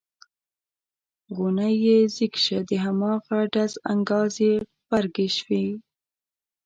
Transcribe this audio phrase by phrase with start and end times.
[1.35, 4.53] غونی یې ځیږ شي د هماغه ډز انګاز یې
[4.85, 5.63] غبرګې شي.